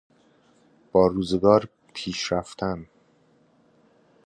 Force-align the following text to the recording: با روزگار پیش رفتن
با 0.91 1.07
روزگار 1.07 1.69
پیش 1.93 2.31
رفتن 2.31 2.87